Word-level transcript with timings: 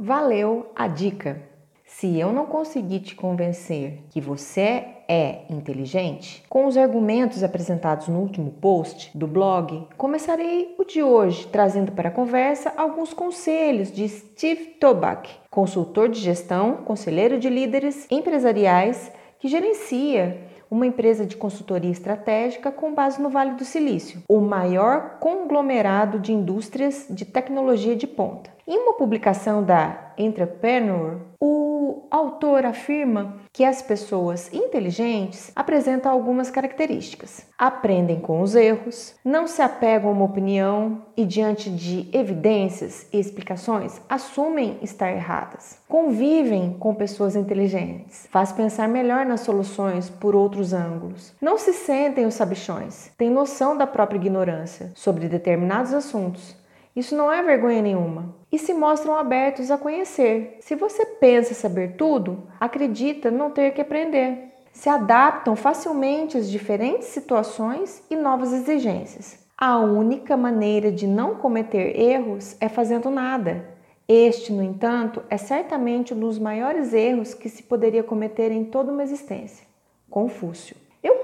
Valeu 0.00 0.70
a 0.76 0.86
dica! 0.86 1.42
Se 1.84 2.16
eu 2.16 2.32
não 2.32 2.46
conseguir 2.46 3.00
te 3.00 3.16
convencer 3.16 4.04
que 4.10 4.20
você 4.20 4.84
é 5.08 5.40
inteligente, 5.50 6.44
com 6.48 6.66
os 6.66 6.76
argumentos 6.76 7.42
apresentados 7.42 8.06
no 8.06 8.20
último 8.20 8.52
post 8.60 9.10
do 9.18 9.26
blog, 9.26 9.88
começarei 9.96 10.72
o 10.78 10.84
de 10.84 11.02
hoje 11.02 11.48
trazendo 11.48 11.90
para 11.90 12.10
a 12.10 12.12
conversa 12.12 12.72
alguns 12.76 13.12
conselhos 13.12 13.90
de 13.90 14.08
Steve 14.08 14.66
Toback, 14.78 15.30
consultor 15.50 16.08
de 16.08 16.20
gestão, 16.20 16.76
conselheiro 16.84 17.36
de 17.36 17.50
líderes 17.50 18.06
empresariais 18.08 19.10
que 19.38 19.48
gerencia 19.48 20.38
uma 20.70 20.86
empresa 20.86 21.24
de 21.24 21.36
consultoria 21.36 21.90
estratégica 21.90 22.70
com 22.70 22.92
base 22.92 23.20
no 23.20 23.30
Vale 23.30 23.52
do 23.52 23.64
Silício, 23.64 24.22
o 24.28 24.40
maior 24.40 25.18
conglomerado 25.18 26.18
de 26.18 26.32
indústrias 26.32 27.06
de 27.08 27.24
tecnologia 27.24 27.96
de 27.96 28.06
ponta. 28.06 28.50
Em 28.66 28.78
uma 28.78 28.94
publicação 28.94 29.62
da 29.62 30.12
Entrepreneur, 30.18 31.20
o 31.40 31.67
autor 32.10 32.64
afirma 32.64 33.36
que 33.52 33.64
as 33.64 33.82
pessoas 33.82 34.52
inteligentes 34.52 35.50
apresentam 35.54 36.12
algumas 36.12 36.50
características. 36.50 37.46
Aprendem 37.58 38.20
com 38.20 38.40
os 38.40 38.54
erros, 38.54 39.14
não 39.24 39.46
se 39.46 39.60
apegam 39.60 40.10
a 40.10 40.12
uma 40.12 40.24
opinião 40.24 41.02
e, 41.16 41.24
diante 41.24 41.70
de 41.70 42.08
evidências 42.12 43.06
e 43.12 43.18
explicações, 43.18 44.00
assumem 44.08 44.78
estar 44.82 45.10
erradas. 45.10 45.78
Convivem 45.88 46.76
com 46.78 46.94
pessoas 46.94 47.34
inteligentes, 47.34 48.28
faz 48.30 48.52
pensar 48.52 48.88
melhor 48.88 49.26
nas 49.26 49.40
soluções 49.40 50.08
por 50.08 50.36
outros 50.36 50.72
ângulos. 50.72 51.34
Não 51.40 51.58
se 51.58 51.72
sentem 51.72 52.26
os 52.26 52.34
sabichões, 52.34 53.10
têm 53.18 53.30
noção 53.30 53.76
da 53.76 53.86
própria 53.86 54.18
ignorância 54.18 54.92
sobre 54.94 55.28
determinados 55.28 55.92
assuntos 55.92 56.56
isso 56.98 57.16
não 57.16 57.30
é 57.32 57.40
vergonha 57.44 57.80
nenhuma. 57.80 58.34
E 58.50 58.58
se 58.58 58.74
mostram 58.74 59.16
abertos 59.16 59.70
a 59.70 59.78
conhecer. 59.78 60.56
Se 60.60 60.74
você 60.74 61.06
pensa 61.06 61.54
saber 61.54 61.94
tudo, 61.96 62.42
acredita 62.58 63.30
não 63.30 63.52
ter 63.52 63.72
que 63.72 63.80
aprender. 63.80 64.52
Se 64.72 64.88
adaptam 64.88 65.54
facilmente 65.54 66.36
às 66.36 66.50
diferentes 66.50 67.06
situações 67.06 68.02
e 68.10 68.16
novas 68.16 68.52
exigências. 68.52 69.38
A 69.56 69.78
única 69.78 70.36
maneira 70.36 70.90
de 70.90 71.06
não 71.06 71.36
cometer 71.36 71.96
erros 71.96 72.56
é 72.60 72.68
fazendo 72.68 73.10
nada. 73.10 73.64
Este, 74.08 74.52
no 74.52 74.62
entanto, 74.62 75.22
é 75.30 75.36
certamente 75.36 76.12
um 76.12 76.18
dos 76.18 76.36
maiores 76.36 76.92
erros 76.92 77.32
que 77.32 77.48
se 77.48 77.62
poderia 77.62 78.02
cometer 78.02 78.50
em 78.50 78.64
toda 78.64 78.90
uma 78.90 79.04
existência. 79.04 79.64
Confúcio. 80.10 80.74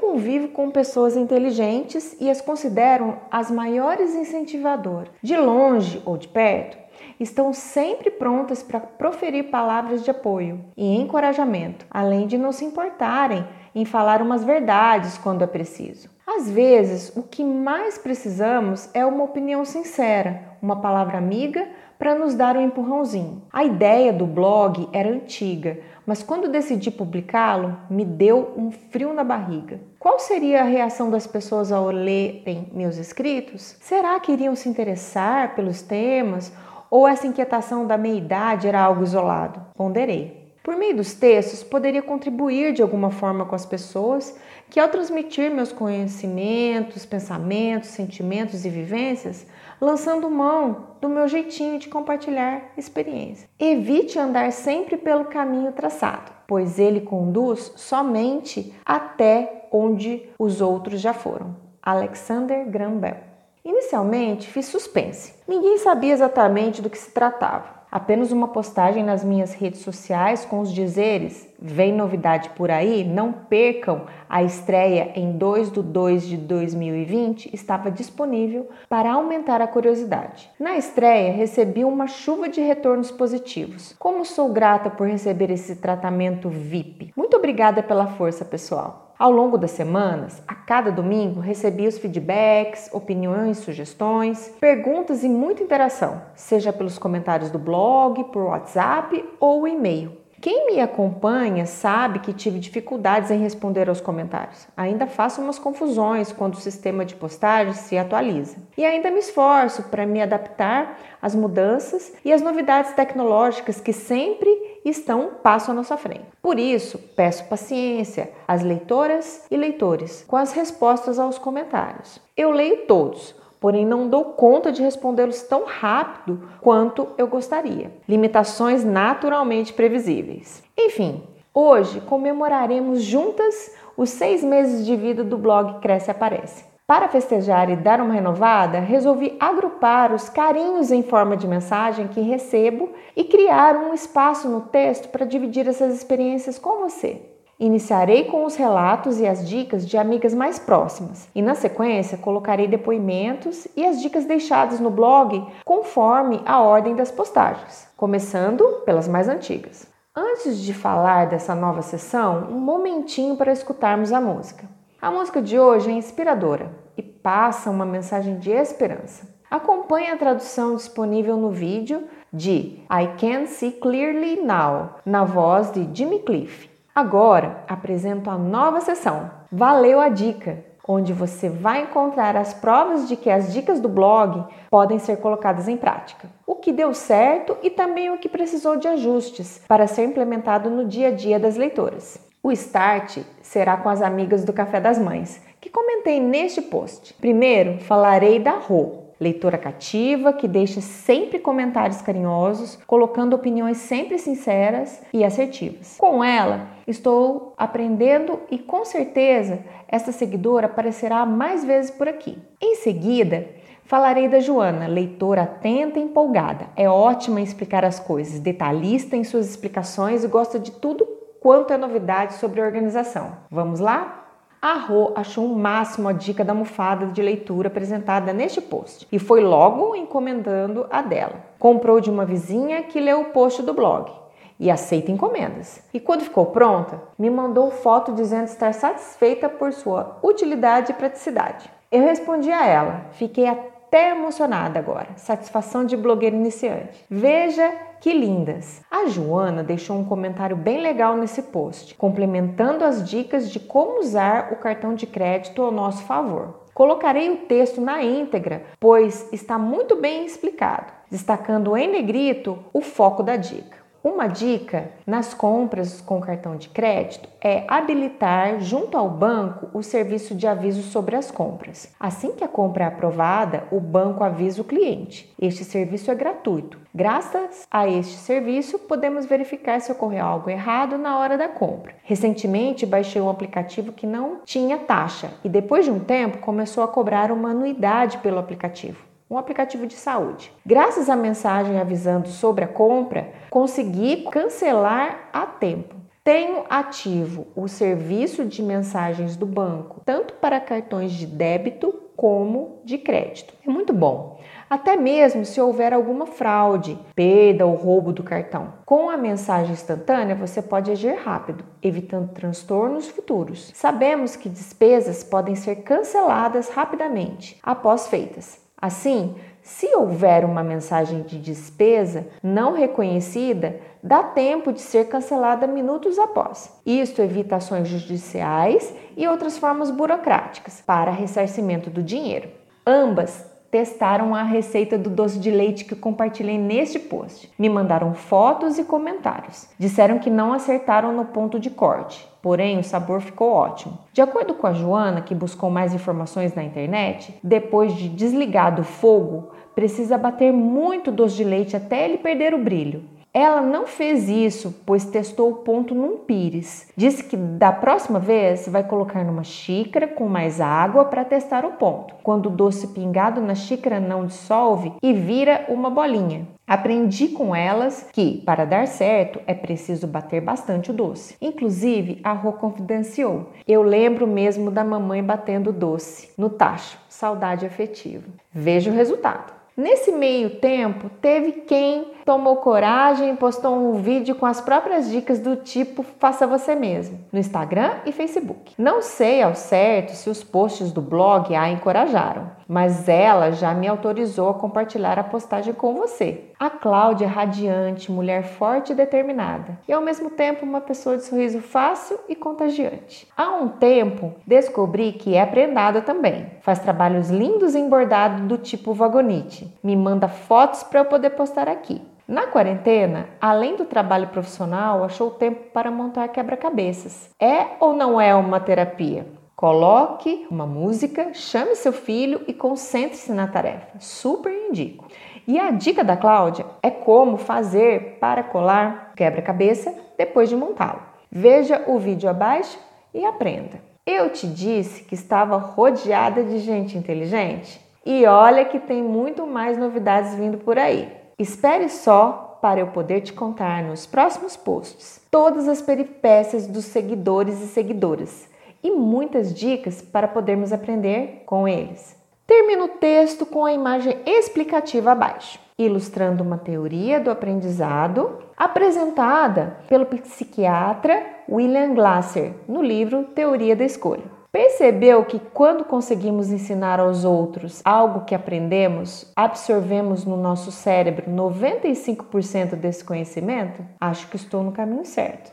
Convivo 0.04 0.48
com 0.48 0.70
pessoas 0.70 1.16
inteligentes 1.16 2.14
e 2.20 2.28
as 2.28 2.42
considero 2.42 3.16
as 3.30 3.50
maiores 3.50 4.14
incentivadoras. 4.14 5.08
De 5.22 5.34
longe 5.34 6.02
ou 6.04 6.18
de 6.18 6.28
perto, 6.28 6.76
estão 7.18 7.54
sempre 7.54 8.10
prontas 8.10 8.62
para 8.62 8.78
proferir 8.78 9.44
palavras 9.44 10.04
de 10.04 10.10
apoio 10.10 10.62
e 10.76 10.94
encorajamento, 10.94 11.86
além 11.90 12.26
de 12.26 12.36
não 12.36 12.52
se 12.52 12.66
importarem 12.66 13.46
em 13.74 13.86
falar 13.86 14.20
umas 14.20 14.44
verdades 14.44 15.16
quando 15.16 15.42
é 15.42 15.46
preciso. 15.46 16.10
Às 16.26 16.50
vezes, 16.50 17.10
o 17.16 17.22
que 17.22 17.42
mais 17.42 17.96
precisamos 17.96 18.90
é 18.92 19.06
uma 19.06 19.24
opinião 19.24 19.64
sincera, 19.64 20.54
uma 20.60 20.82
palavra 20.82 21.16
amiga 21.16 21.66
para 22.04 22.14
nos 22.14 22.34
dar 22.34 22.54
um 22.54 22.60
empurrãozinho. 22.60 23.40
A 23.50 23.64
ideia 23.64 24.12
do 24.12 24.26
blog 24.26 24.86
era 24.92 25.08
antiga, 25.08 25.78
mas 26.04 26.22
quando 26.22 26.50
decidi 26.50 26.90
publicá-lo, 26.90 27.78
me 27.88 28.04
deu 28.04 28.52
um 28.58 28.70
frio 28.70 29.14
na 29.14 29.24
barriga. 29.24 29.80
Qual 29.98 30.18
seria 30.18 30.60
a 30.60 30.64
reação 30.64 31.08
das 31.08 31.26
pessoas 31.26 31.72
ao 31.72 31.86
lerem 31.86 32.68
meus 32.74 32.98
escritos? 32.98 33.78
Será 33.80 34.20
que 34.20 34.32
iriam 34.32 34.54
se 34.54 34.68
interessar 34.68 35.54
pelos 35.54 35.80
temas 35.80 36.52
ou 36.90 37.08
essa 37.08 37.26
inquietação 37.26 37.86
da 37.86 37.96
meia-idade 37.96 38.68
era 38.68 38.82
algo 38.82 39.02
isolado? 39.02 39.62
Ponderei. 39.74 40.43
Por 40.64 40.76
meio 40.78 40.96
dos 40.96 41.12
textos, 41.12 41.62
poderia 41.62 42.00
contribuir 42.00 42.72
de 42.72 42.80
alguma 42.80 43.10
forma 43.10 43.44
com 43.44 43.54
as 43.54 43.66
pessoas 43.66 44.34
que, 44.70 44.80
ao 44.80 44.88
transmitir 44.88 45.50
meus 45.50 45.70
conhecimentos, 45.70 47.04
pensamentos, 47.04 47.90
sentimentos 47.90 48.64
e 48.64 48.70
vivências, 48.70 49.46
lançando 49.78 50.30
mão 50.30 50.86
do 51.02 51.08
meu 51.10 51.28
jeitinho 51.28 51.78
de 51.78 51.90
compartilhar 51.90 52.72
experiência. 52.78 53.46
Evite 53.58 54.18
andar 54.18 54.50
sempre 54.52 54.96
pelo 54.96 55.26
caminho 55.26 55.70
traçado, 55.70 56.32
pois 56.46 56.78
ele 56.78 57.02
conduz 57.02 57.74
somente 57.76 58.74
até 58.86 59.68
onde 59.70 60.22
os 60.38 60.62
outros 60.62 60.98
já 60.98 61.12
foram. 61.12 61.54
Alexander 61.82 62.66
Graham 62.70 62.96
Bell. 62.96 63.18
Inicialmente 63.62 64.48
fiz 64.48 64.64
suspense. 64.64 65.34
Ninguém 65.46 65.76
sabia 65.76 66.14
exatamente 66.14 66.80
do 66.80 66.88
que 66.88 66.96
se 66.96 67.10
tratava 67.10 67.73
apenas 67.94 68.32
uma 68.32 68.48
postagem 68.48 69.04
nas 69.04 69.22
minhas 69.22 69.54
redes 69.54 69.82
sociais 69.82 70.44
com 70.44 70.58
os 70.58 70.72
dizeres: 70.72 71.48
vem 71.62 71.92
novidade 71.92 72.50
por 72.50 72.68
aí, 72.68 73.04
não 73.04 73.32
percam. 73.32 74.06
A 74.28 74.42
estreia 74.42 75.12
em 75.14 75.38
2 75.38 75.70
de 75.70 75.80
2 75.80 76.26
de 76.26 76.36
2020 76.36 77.54
estava 77.54 77.92
disponível 77.92 78.68
para 78.88 79.12
aumentar 79.12 79.62
a 79.62 79.68
curiosidade. 79.68 80.50
Na 80.58 80.76
estreia, 80.76 81.32
recebi 81.32 81.84
uma 81.84 82.08
chuva 82.08 82.48
de 82.48 82.60
retornos 82.60 83.12
positivos. 83.12 83.94
Como 83.96 84.24
sou 84.24 84.52
grata 84.52 84.90
por 84.90 85.06
receber 85.06 85.52
esse 85.52 85.76
tratamento 85.76 86.48
VIP. 86.48 87.12
Muito 87.16 87.36
obrigada 87.36 87.80
pela 87.80 88.08
força, 88.08 88.44
pessoal. 88.44 89.03
Ao 89.24 89.32
longo 89.32 89.56
das 89.56 89.70
semanas, 89.70 90.42
a 90.46 90.54
cada 90.54 90.92
domingo, 90.92 91.40
recebi 91.40 91.86
os 91.86 91.96
feedbacks, 91.96 92.90
opiniões, 92.92 93.56
sugestões, 93.56 94.52
perguntas 94.60 95.24
e 95.24 95.30
muita 95.30 95.62
interação, 95.62 96.20
seja 96.34 96.74
pelos 96.74 96.98
comentários 96.98 97.50
do 97.50 97.58
blog, 97.58 98.22
por 98.24 98.42
WhatsApp 98.42 99.24
ou 99.40 99.66
e-mail. 99.66 100.12
Quem 100.42 100.66
me 100.66 100.78
acompanha 100.78 101.64
sabe 101.64 102.18
que 102.18 102.34
tive 102.34 102.58
dificuldades 102.58 103.30
em 103.30 103.38
responder 103.38 103.88
aos 103.88 103.98
comentários. 103.98 104.68
Ainda 104.76 105.06
faço 105.06 105.40
umas 105.40 105.58
confusões 105.58 106.30
quando 106.30 106.52
o 106.52 106.60
sistema 106.60 107.02
de 107.02 107.14
postagens 107.14 107.78
se 107.78 107.96
atualiza. 107.96 108.58
E 108.76 108.84
ainda 108.84 109.10
me 109.10 109.20
esforço 109.20 109.84
para 109.84 110.04
me 110.04 110.20
adaptar 110.20 110.98
às 111.22 111.34
mudanças 111.34 112.12
e 112.22 112.30
às 112.30 112.42
novidades 112.42 112.92
tecnológicas 112.92 113.80
que 113.80 113.94
sempre 113.94 114.73
estão 114.84 115.28
um 115.28 115.34
passo 115.34 115.70
à 115.70 115.74
nossa 115.74 115.96
frente. 115.96 116.26
Por 116.42 116.58
isso, 116.58 116.98
peço 117.16 117.48
paciência 117.48 118.30
às 118.46 118.62
leitoras 118.62 119.46
e 119.50 119.56
leitores 119.56 120.24
com 120.28 120.36
as 120.36 120.52
respostas 120.52 121.18
aos 121.18 121.38
comentários. 121.38 122.20
Eu 122.36 122.50
leio 122.50 122.86
todos 122.86 123.34
porém 123.64 123.86
não 123.86 124.10
dou 124.10 124.24
conta 124.26 124.70
de 124.70 124.82
respondê-los 124.82 125.40
tão 125.40 125.64
rápido 125.64 126.50
quanto 126.60 127.08
eu 127.16 127.26
gostaria. 127.26 127.90
Limitações 128.06 128.84
naturalmente 128.84 129.72
previsíveis. 129.72 130.62
Enfim, 130.76 131.22
hoje 131.54 132.02
comemoraremos 132.02 133.02
juntas 133.02 133.74
os 133.96 134.10
seis 134.10 134.44
meses 134.44 134.84
de 134.84 134.94
vida 134.94 135.24
do 135.24 135.38
blog 135.38 135.80
Cresce 135.80 136.10
Aparece. 136.10 136.73
Para 136.86 137.08
festejar 137.08 137.70
e 137.70 137.76
dar 137.76 137.98
uma 137.98 138.12
renovada, 138.12 138.78
resolvi 138.78 139.34
agrupar 139.40 140.12
os 140.12 140.28
carinhos 140.28 140.90
em 140.90 141.02
forma 141.02 141.34
de 141.34 141.48
mensagem 141.48 142.08
que 142.08 142.20
recebo 142.20 142.90
e 143.16 143.24
criar 143.24 143.74
um 143.74 143.94
espaço 143.94 144.50
no 144.50 144.60
texto 144.60 145.08
para 145.08 145.24
dividir 145.24 145.66
essas 145.66 145.94
experiências 145.94 146.58
com 146.58 146.80
você. 146.80 147.22
Iniciarei 147.58 148.24
com 148.24 148.44
os 148.44 148.54
relatos 148.54 149.18
e 149.18 149.26
as 149.26 149.48
dicas 149.48 149.88
de 149.88 149.96
amigas 149.96 150.34
mais 150.34 150.58
próximas, 150.58 151.26
e 151.34 151.40
na 151.40 151.54
sequência 151.54 152.18
colocarei 152.18 152.66
depoimentos 152.68 153.66
e 153.74 153.86
as 153.86 154.02
dicas 154.02 154.26
deixadas 154.26 154.78
no 154.78 154.90
blog 154.90 155.42
conforme 155.64 156.42
a 156.44 156.60
ordem 156.60 156.94
das 156.94 157.10
postagens, 157.10 157.88
começando 157.96 158.82
pelas 158.84 159.08
mais 159.08 159.26
antigas. 159.26 159.86
Antes 160.14 160.58
de 160.58 160.74
falar 160.74 161.28
dessa 161.28 161.54
nova 161.54 161.80
sessão, 161.80 162.48
um 162.50 162.58
momentinho 162.58 163.36
para 163.36 163.52
escutarmos 163.52 164.12
a 164.12 164.20
música. 164.20 164.73
A 165.04 165.10
música 165.10 165.42
de 165.42 165.58
hoje 165.58 165.90
é 165.90 165.92
inspiradora 165.92 166.70
e 166.96 167.02
passa 167.02 167.68
uma 167.68 167.84
mensagem 167.84 168.38
de 168.38 168.50
esperança. 168.50 169.28
Acompanhe 169.50 170.08
a 170.08 170.16
tradução 170.16 170.76
disponível 170.76 171.36
no 171.36 171.50
vídeo 171.50 172.04
de 172.32 172.82
I 172.90 173.08
Can 173.20 173.44
See 173.44 173.72
Clearly 173.72 174.40
Now, 174.40 174.94
na 175.04 175.22
voz 175.22 175.70
de 175.70 175.86
Jimmy 175.92 176.20
Cliff. 176.20 176.70
Agora 176.94 177.64
apresento 177.68 178.30
a 178.30 178.38
nova 178.38 178.80
sessão 178.80 179.30
Valeu 179.52 180.00
a 180.00 180.08
Dica, 180.08 180.64
onde 180.88 181.12
você 181.12 181.50
vai 181.50 181.82
encontrar 181.82 182.34
as 182.34 182.54
provas 182.54 183.06
de 183.06 183.14
que 183.14 183.28
as 183.28 183.52
dicas 183.52 183.80
do 183.80 183.90
blog 183.90 184.42
podem 184.70 184.98
ser 184.98 185.18
colocadas 185.18 185.68
em 185.68 185.76
prática. 185.76 186.30
O 186.46 186.54
que 186.54 186.72
deu 186.72 186.94
certo 186.94 187.58
e 187.62 187.68
também 187.68 188.10
o 188.10 188.16
que 188.16 188.26
precisou 188.26 188.76
de 188.76 188.88
ajustes 188.88 189.60
para 189.68 189.86
ser 189.86 190.06
implementado 190.06 190.70
no 190.70 190.86
dia 190.86 191.08
a 191.08 191.10
dia 191.10 191.38
das 191.38 191.58
leitoras. 191.58 192.23
O 192.44 192.52
start 192.52 193.20
será 193.40 193.74
com 193.78 193.88
as 193.88 194.02
amigas 194.02 194.44
do 194.44 194.52
Café 194.52 194.78
das 194.78 194.98
Mães, 194.98 195.40
que 195.62 195.70
comentei 195.70 196.20
neste 196.20 196.60
post. 196.60 197.14
Primeiro, 197.14 197.78
falarei 197.78 198.38
da 198.38 198.58
Rô, 198.58 199.04
leitora 199.18 199.56
cativa 199.56 200.30
que 200.30 200.46
deixa 200.46 200.82
sempre 200.82 201.38
comentários 201.38 202.02
carinhosos, 202.02 202.78
colocando 202.86 203.32
opiniões 203.32 203.78
sempre 203.78 204.18
sinceras 204.18 205.00
e 205.10 205.24
assertivas. 205.24 205.96
Com 205.96 206.22
ela, 206.22 206.68
estou 206.86 207.54
aprendendo 207.56 208.38
e 208.50 208.58
com 208.58 208.84
certeza 208.84 209.60
esta 209.88 210.12
seguidora 210.12 210.66
aparecerá 210.66 211.24
mais 211.24 211.64
vezes 211.64 211.90
por 211.90 212.06
aqui. 212.06 212.36
Em 212.60 212.74
seguida, 212.74 213.48
Falarei 213.86 214.28
da 214.28 214.40
Joana, 214.40 214.86
leitora 214.86 215.42
atenta 215.42 215.98
e 215.98 216.02
empolgada. 216.02 216.68
É 216.74 216.88
ótima 216.88 217.38
em 217.38 217.44
explicar 217.44 217.84
as 217.84 218.00
coisas, 218.00 218.40
detalhista 218.40 219.14
em 219.14 219.22
suas 219.22 219.46
explicações 219.50 220.24
e 220.24 220.26
gosta 220.26 220.58
de 220.58 220.70
tudo 220.70 221.04
quanto 221.44 221.74
é 221.74 221.76
novidade 221.76 222.36
sobre 222.36 222.62
a 222.62 222.64
organização. 222.64 223.32
Vamos 223.50 223.78
lá? 223.78 224.24
A 224.62 224.78
Rô 224.78 225.12
achou 225.14 225.44
o 225.44 225.54
máximo 225.54 226.08
a 226.08 226.12
dica 226.14 226.42
da 226.42 226.54
almofada 226.54 227.08
de 227.08 227.20
leitura 227.20 227.68
apresentada 227.68 228.32
neste 228.32 228.62
post 228.62 229.06
e 229.12 229.18
foi 229.18 229.42
logo 229.42 229.94
encomendando 229.94 230.86
a 230.90 231.02
dela. 231.02 231.34
Comprou 231.58 232.00
de 232.00 232.08
uma 232.08 232.24
vizinha 232.24 232.82
que 232.84 232.98
leu 232.98 233.20
o 233.20 233.24
post 233.26 233.60
do 233.60 233.74
blog 233.74 234.10
e 234.58 234.70
aceita 234.70 235.12
encomendas. 235.12 235.82
E 235.92 236.00
quando 236.00 236.22
ficou 236.22 236.46
pronta, 236.46 237.02
me 237.18 237.28
mandou 237.28 237.70
foto 237.70 238.12
dizendo 238.12 238.46
estar 238.46 238.72
satisfeita 238.72 239.46
por 239.46 239.70
sua 239.70 240.16
utilidade 240.22 240.92
e 240.92 240.94
praticidade. 240.94 241.70
Eu 241.92 242.04
respondi 242.04 242.50
a 242.50 242.66
ela, 242.66 243.02
fiquei 243.12 243.46
até 243.46 243.73
emocionada 243.98 244.78
agora. 244.78 245.08
Satisfação 245.16 245.84
de 245.84 245.96
blogueira 245.96 246.36
iniciante. 246.36 247.04
Veja 247.10 247.70
que 248.00 248.12
lindas! 248.12 248.82
A 248.90 249.06
Joana 249.06 249.62
deixou 249.62 249.96
um 249.96 250.04
comentário 250.04 250.56
bem 250.56 250.80
legal 250.80 251.16
nesse 251.16 251.42
post, 251.42 251.94
complementando 251.94 252.84
as 252.84 253.08
dicas 253.08 253.50
de 253.50 253.58
como 253.58 254.00
usar 254.00 254.52
o 254.52 254.56
cartão 254.56 254.94
de 254.94 255.06
crédito 255.06 255.62
ao 255.62 255.70
nosso 255.70 256.02
favor. 256.04 256.64
Colocarei 256.74 257.30
o 257.30 257.36
texto 257.46 257.80
na 257.80 258.02
íntegra, 258.02 258.64
pois 258.80 259.32
está 259.32 259.56
muito 259.56 259.94
bem 259.96 260.26
explicado, 260.26 260.92
destacando 261.08 261.76
em 261.76 261.88
negrito 261.88 262.58
o 262.72 262.80
foco 262.80 263.22
da 263.22 263.36
dica. 263.36 263.83
Uma 264.04 264.26
dica 264.26 264.90
nas 265.06 265.32
compras 265.32 266.02
com 266.02 266.20
cartão 266.20 266.56
de 266.56 266.68
crédito 266.68 267.26
é 267.40 267.64
habilitar 267.66 268.60
junto 268.60 268.98
ao 268.98 269.08
banco 269.08 269.70
o 269.72 269.82
serviço 269.82 270.34
de 270.34 270.46
aviso 270.46 270.82
sobre 270.82 271.16
as 271.16 271.30
compras. 271.30 271.90
Assim 271.98 272.32
que 272.32 272.44
a 272.44 272.48
compra 272.48 272.84
é 272.84 272.86
aprovada, 272.86 273.64
o 273.70 273.80
banco 273.80 274.22
avisa 274.22 274.60
o 274.60 274.64
cliente. 274.64 275.34
Este 275.40 275.64
serviço 275.64 276.10
é 276.10 276.14
gratuito. 276.14 276.78
Graças 276.94 277.66
a 277.70 277.88
este 277.88 278.16
serviço, 278.18 278.78
podemos 278.78 279.24
verificar 279.24 279.80
se 279.80 279.90
ocorreu 279.90 280.22
algo 280.22 280.50
errado 280.50 280.98
na 280.98 281.18
hora 281.18 281.38
da 281.38 281.48
compra. 281.48 281.94
Recentemente, 282.02 282.84
baixei 282.84 283.22
um 283.22 283.30
aplicativo 283.30 283.90
que 283.90 284.06
não 284.06 284.40
tinha 284.44 284.76
taxa 284.76 285.30
e 285.42 285.48
depois 285.48 285.86
de 285.86 285.90
um 285.90 285.98
tempo 285.98 286.40
começou 286.40 286.84
a 286.84 286.88
cobrar 286.88 287.32
uma 287.32 287.52
anuidade 287.52 288.18
pelo 288.18 288.38
aplicativo 288.38 289.13
um 289.34 289.38
aplicativo 289.38 289.86
de 289.86 289.94
saúde. 289.94 290.52
Graças 290.64 291.10
à 291.10 291.16
mensagem 291.16 291.78
avisando 291.78 292.28
sobre 292.28 292.64
a 292.64 292.68
compra, 292.68 293.32
consegui 293.50 294.28
cancelar 294.30 295.28
a 295.32 295.44
tempo. 295.44 295.96
Tenho 296.22 296.64
ativo 296.70 297.48
o 297.54 297.68
serviço 297.68 298.44
de 298.44 298.62
mensagens 298.62 299.36
do 299.36 299.44
banco, 299.44 300.00
tanto 300.06 300.34
para 300.34 300.60
cartões 300.60 301.12
de 301.12 301.26
débito 301.26 301.92
como 302.16 302.80
de 302.84 302.96
crédito. 302.96 303.52
É 303.66 303.68
muito 303.68 303.92
bom. 303.92 304.38
Até 304.70 304.96
mesmo 304.96 305.44
se 305.44 305.60
houver 305.60 305.92
alguma 305.92 306.26
fraude, 306.26 306.98
perda 307.14 307.66
ou 307.66 307.74
roubo 307.74 308.12
do 308.12 308.22
cartão. 308.22 308.74
Com 308.86 309.10
a 309.10 309.16
mensagem 309.16 309.72
instantânea, 309.72 310.34
você 310.34 310.62
pode 310.62 310.90
agir 310.90 311.14
rápido, 311.16 311.64
evitando 311.82 312.32
transtornos 312.32 313.08
futuros. 313.08 313.70
Sabemos 313.74 314.36
que 314.36 314.48
despesas 314.48 315.22
podem 315.22 315.54
ser 315.56 315.82
canceladas 315.82 316.70
rapidamente 316.70 317.58
após 317.62 318.06
feitas. 318.06 318.63
Assim, 318.84 319.34
se 319.62 319.96
houver 319.96 320.44
uma 320.44 320.62
mensagem 320.62 321.22
de 321.22 321.38
despesa 321.38 322.26
não 322.42 322.74
reconhecida, 322.74 323.80
dá 324.02 324.22
tempo 324.22 324.70
de 324.70 324.82
ser 324.82 325.08
cancelada 325.08 325.66
minutos 325.66 326.18
após. 326.18 326.70
Isto 326.84 327.22
evita 327.22 327.56
ações 327.56 327.88
judiciais 327.88 328.94
e 329.16 329.26
outras 329.26 329.56
formas 329.56 329.90
burocráticas 329.90 330.82
para 330.82 331.10
ressarcimento 331.10 331.88
do 331.88 332.02
dinheiro. 332.02 332.50
Ambas 332.86 333.53
testaram 333.74 334.36
a 334.36 334.44
receita 334.44 334.96
do 334.96 335.10
doce 335.10 335.36
de 335.36 335.50
leite 335.50 335.84
que 335.84 335.96
compartilhei 335.96 336.56
neste 336.56 336.96
post. 336.96 337.50
Me 337.58 337.68
mandaram 337.68 338.14
fotos 338.14 338.78
e 338.78 338.84
comentários. 338.84 339.66
Disseram 339.76 340.20
que 340.20 340.30
não 340.30 340.52
acertaram 340.52 341.12
no 341.12 341.24
ponto 341.24 341.58
de 341.58 341.70
corte 341.70 342.32
porém 342.40 342.78
o 342.78 342.84
sabor 342.84 343.22
ficou 343.22 343.50
ótimo. 343.50 343.98
De 344.12 344.20
acordo 344.20 344.52
com 344.52 344.66
a 344.66 344.72
Joana, 344.74 345.22
que 345.22 345.34
buscou 345.34 345.70
mais 345.70 345.94
informações 345.94 346.54
na 346.54 346.62
internet, 346.62 347.34
depois 347.42 347.94
de 347.94 348.06
desligar 348.06 348.76
do 348.76 348.84
fogo, 348.84 349.48
precisa 349.74 350.18
bater 350.18 350.52
muito 350.52 351.10
doce 351.10 351.36
de 351.36 351.44
leite 351.44 351.74
até 351.74 352.04
ele 352.04 352.18
perder 352.18 352.52
o 352.52 352.62
brilho. 352.62 353.02
Ela 353.36 353.60
não 353.60 353.84
fez 353.84 354.28
isso, 354.28 354.72
pois 354.86 355.04
testou 355.04 355.50
o 355.50 355.56
ponto 355.56 355.92
num 355.92 356.18
pires. 356.18 356.86
Disse 356.96 357.24
que 357.24 357.36
da 357.36 357.72
próxima 357.72 358.20
vez 358.20 358.68
vai 358.68 358.84
colocar 358.84 359.24
numa 359.24 359.42
xícara 359.42 360.06
com 360.06 360.28
mais 360.28 360.60
água 360.60 361.06
para 361.06 361.24
testar 361.24 361.64
o 361.64 361.72
ponto. 361.72 362.14
Quando 362.22 362.46
o 362.46 362.50
doce 362.50 362.86
pingado 362.86 363.40
na 363.40 363.56
xícara 363.56 363.98
não 363.98 364.24
dissolve 364.24 364.92
e 365.02 365.12
vira 365.12 365.64
uma 365.68 365.90
bolinha. 365.90 366.46
Aprendi 366.64 367.26
com 367.28 367.54
elas 367.54 368.08
que, 368.12 368.40
para 368.46 368.64
dar 368.64 368.86
certo, 368.86 369.40
é 369.48 369.52
preciso 369.52 370.06
bater 370.06 370.40
bastante 370.40 370.92
o 370.92 370.94
doce. 370.94 371.36
Inclusive, 371.42 372.20
a 372.22 372.32
Rô 372.32 372.52
confidenciou: 372.52 373.50
Eu 373.66 373.82
lembro 373.82 374.28
mesmo 374.28 374.70
da 374.70 374.84
mamãe 374.84 375.22
batendo 375.22 375.72
doce 375.72 376.30
no 376.38 376.48
tacho. 376.48 376.98
Saudade 377.08 377.66
afetiva. 377.66 378.24
Veja 378.52 378.90
o 378.90 378.94
resultado. 378.94 379.63
Nesse 379.76 380.12
meio 380.12 380.50
tempo, 380.60 381.10
teve 381.20 381.50
quem 381.50 382.12
tomou 382.24 382.56
coragem 382.56 383.32
e 383.32 383.36
postou 383.36 383.74
um 383.74 383.94
vídeo 383.94 384.36
com 384.36 384.46
as 384.46 384.60
próprias 384.60 385.10
dicas 385.10 385.40
do 385.40 385.56
tipo 385.56 386.04
faça 386.18 386.46
você 386.46 386.76
mesmo, 386.76 387.18
no 387.32 387.38
Instagram 387.38 387.90
e 388.06 388.12
Facebook. 388.12 388.72
Não 388.78 389.02
sei 389.02 389.42
ao 389.42 389.54
certo 389.54 390.12
se 390.12 390.30
os 390.30 390.44
posts 390.44 390.92
do 390.92 391.02
blog 391.02 391.54
a 391.54 391.68
encorajaram, 391.68 392.50
mas 392.68 393.08
ela 393.08 393.50
já 393.50 393.74
me 393.74 393.88
autorizou 393.88 394.48
a 394.48 394.54
compartilhar 394.54 395.18
a 395.18 395.24
postagem 395.24 395.74
com 395.74 395.94
você. 395.94 396.44
A 396.58 396.70
Cláudia 396.70 397.26
é 397.26 397.28
radiante, 397.28 398.10
mulher 398.10 398.44
forte 398.44 398.92
e 398.92 398.94
determinada, 398.94 399.78
e 399.86 399.92
ao 399.92 400.00
mesmo 400.00 400.30
tempo 400.30 400.64
uma 400.64 400.80
pessoa 400.80 401.16
de 401.16 401.24
sorriso 401.24 401.60
fácil 401.60 402.18
e 402.28 402.34
contagiante. 402.34 403.28
Há 403.36 403.50
um 403.50 403.68
tempo 403.68 404.32
descobri 404.46 405.12
que 405.12 405.34
é 405.34 405.44
prendada 405.44 406.00
também. 406.00 406.46
Faz 406.60 406.78
trabalhos 406.78 407.28
lindos 407.28 407.74
em 407.74 407.88
bordado 407.88 408.44
do 408.44 408.56
tipo 408.56 408.94
vagonite. 408.94 409.63
Me 409.82 409.96
manda 409.96 410.28
fotos 410.28 410.82
para 410.82 411.00
eu 411.00 411.04
poder 411.04 411.30
postar 411.30 411.68
aqui. 411.68 412.00
Na 412.26 412.46
quarentena, 412.46 413.28
além 413.40 413.76
do 413.76 413.84
trabalho 413.84 414.28
profissional, 414.28 415.04
achou 415.04 415.30
tempo 415.30 415.70
para 415.72 415.90
montar 415.90 416.28
quebra-cabeças. 416.28 417.28
É 417.38 417.76
ou 417.78 417.92
não 417.92 418.18
é 418.18 418.34
uma 418.34 418.58
terapia? 418.58 419.26
Coloque 419.54 420.46
uma 420.50 420.66
música, 420.66 421.34
chame 421.34 421.76
seu 421.76 421.92
filho 421.92 422.40
e 422.48 422.52
concentre-se 422.52 423.30
na 423.30 423.46
tarefa. 423.46 423.98
Super 423.98 424.52
indico. 424.52 425.06
E 425.46 425.58
a 425.58 425.70
dica 425.70 426.02
da 426.02 426.16
Cláudia 426.16 426.64
é 426.82 426.90
como 426.90 427.36
fazer 427.36 428.16
para 428.18 428.42
colar 428.42 429.12
quebra-cabeça 429.14 429.94
depois 430.16 430.48
de 430.48 430.56
montá-lo. 430.56 431.02
Veja 431.30 431.84
o 431.86 431.98
vídeo 431.98 432.30
abaixo 432.30 432.78
e 433.12 433.24
aprenda. 433.24 433.80
Eu 434.06 434.30
te 434.30 434.46
disse 434.46 435.04
que 435.04 435.14
estava 435.14 435.56
rodeada 435.56 436.42
de 436.42 436.58
gente 436.58 436.96
inteligente? 436.96 437.83
E 438.06 438.26
olha 438.26 438.64
que 438.64 438.78
tem 438.78 439.02
muito 439.02 439.46
mais 439.46 439.78
novidades 439.78 440.34
vindo 440.34 440.58
por 440.58 440.78
aí. 440.78 441.10
Espere 441.38 441.88
só 441.88 442.58
para 442.60 442.80
eu 442.80 442.88
poder 442.88 443.22
te 443.22 443.32
contar 443.32 443.82
nos 443.82 444.06
próximos 444.06 444.56
posts 444.56 445.22
todas 445.30 445.68
as 445.68 445.82
peripécias 445.82 446.66
dos 446.66 446.84
seguidores 446.84 447.60
e 447.60 447.66
seguidoras 447.66 448.48
e 448.82 448.90
muitas 448.90 449.54
dicas 449.54 450.02
para 450.02 450.28
podermos 450.28 450.72
aprender 450.72 451.42
com 451.46 451.66
eles. 451.66 452.14
Termino 452.46 452.84
o 452.84 452.88
texto 452.88 453.46
com 453.46 453.64
a 453.64 453.72
imagem 453.72 454.18
explicativa 454.26 455.12
abaixo, 455.12 455.58
ilustrando 455.78 456.44
uma 456.44 456.58
teoria 456.58 457.18
do 457.18 457.30
aprendizado 457.30 458.38
apresentada 458.54 459.78
pelo 459.88 460.04
psiquiatra 460.04 461.24
William 461.48 461.94
Glasser 461.94 462.52
no 462.68 462.82
livro 462.82 463.24
Teoria 463.34 463.74
da 463.74 463.84
Escolha. 463.84 464.43
Percebeu 464.54 465.24
que 465.24 465.40
quando 465.40 465.84
conseguimos 465.84 466.52
ensinar 466.52 467.00
aos 467.00 467.24
outros 467.24 467.82
algo 467.84 468.24
que 468.24 468.36
aprendemos, 468.36 469.28
absorvemos 469.34 470.24
no 470.24 470.36
nosso 470.36 470.70
cérebro 470.70 471.28
95% 471.28 472.76
desse 472.76 473.02
conhecimento? 473.02 473.84
Acho 474.00 474.28
que 474.28 474.36
estou 474.36 474.62
no 474.62 474.70
caminho 474.70 475.04
certo. 475.04 475.50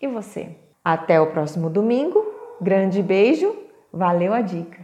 E 0.00 0.06
você? 0.06 0.50
Até 0.84 1.20
o 1.20 1.32
próximo 1.32 1.68
domingo. 1.68 2.24
Grande 2.60 3.02
beijo. 3.02 3.52
Valeu 3.92 4.32
a 4.32 4.40
dica. 4.40 4.78